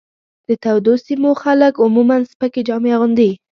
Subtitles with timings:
[0.47, 3.31] د تودو سیمو خلک عموماً سپکې جامې اغوندي.